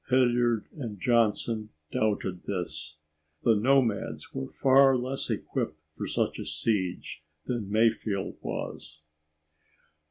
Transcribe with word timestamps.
Hilliard 0.09 0.65
and 0.75 0.99
Johnson 0.99 1.69
doubted 1.91 2.45
this. 2.47 2.97
The 3.43 3.53
nomads 3.55 4.33
were 4.33 4.49
far 4.49 4.97
less 4.97 5.29
equipped 5.29 5.79
for 5.91 6.07
such 6.07 6.39
a 6.39 6.45
siege 6.47 7.23
than 7.45 7.69
Mayfield 7.69 8.37
was. 8.41 9.03